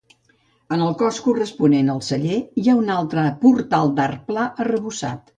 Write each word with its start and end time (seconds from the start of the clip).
En 0.75 0.83
el 0.85 0.93
cos 1.01 1.17
corresponent 1.25 1.91
al 1.95 2.01
celler, 2.07 2.39
hi 2.61 2.63
ha 2.71 2.75
un 2.79 2.89
altre 2.93 3.25
portal 3.43 3.93
d'arc 4.01 4.25
pla 4.31 4.47
arrebossat. 4.65 5.21